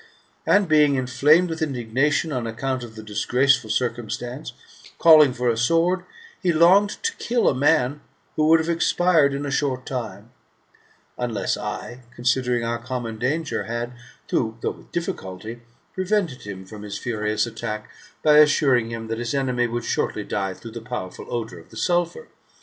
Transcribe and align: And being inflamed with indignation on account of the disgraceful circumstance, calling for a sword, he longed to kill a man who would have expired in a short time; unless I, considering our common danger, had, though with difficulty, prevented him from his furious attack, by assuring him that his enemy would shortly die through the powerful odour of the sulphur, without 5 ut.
And 0.47 0.67
being 0.67 0.95
inflamed 0.95 1.47
with 1.51 1.61
indignation 1.61 2.31
on 2.31 2.47
account 2.47 2.81
of 2.83 2.95
the 2.95 3.03
disgraceful 3.03 3.69
circumstance, 3.69 4.51
calling 4.97 5.31
for 5.31 5.47
a 5.47 5.55
sword, 5.55 6.05
he 6.41 6.51
longed 6.51 6.89
to 7.03 7.13
kill 7.17 7.47
a 7.47 7.53
man 7.53 8.01
who 8.35 8.47
would 8.47 8.59
have 8.59 8.67
expired 8.67 9.31
in 9.31 9.45
a 9.45 9.51
short 9.51 9.85
time; 9.85 10.31
unless 11.19 11.55
I, 11.55 11.99
considering 12.15 12.63
our 12.63 12.79
common 12.79 13.19
danger, 13.19 13.65
had, 13.65 13.93
though 14.29 14.57
with 14.71 14.91
difficulty, 14.91 15.61
prevented 15.93 16.47
him 16.47 16.65
from 16.65 16.81
his 16.81 16.97
furious 16.97 17.45
attack, 17.45 17.87
by 18.23 18.37
assuring 18.39 18.89
him 18.89 19.05
that 19.09 19.19
his 19.19 19.35
enemy 19.35 19.67
would 19.67 19.85
shortly 19.85 20.23
die 20.23 20.55
through 20.55 20.71
the 20.71 20.81
powerful 20.81 21.27
odour 21.31 21.59
of 21.59 21.69
the 21.69 21.77
sulphur, 21.77 22.21
without 22.21 22.29
5 22.29 22.31
ut. 22.31 22.35